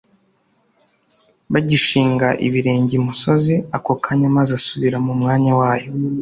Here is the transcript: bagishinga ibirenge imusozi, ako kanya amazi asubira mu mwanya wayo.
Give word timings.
bagishinga 1.51 2.27
ibirenge 2.45 2.91
imusozi, 2.99 3.53
ako 3.77 3.91
kanya 4.03 4.25
amazi 4.31 4.51
asubira 4.59 4.97
mu 5.05 5.13
mwanya 5.19 5.51
wayo. 5.59 5.89